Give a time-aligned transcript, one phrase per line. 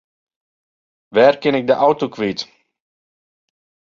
[1.15, 2.39] Wêr kin ik de auto kwyt?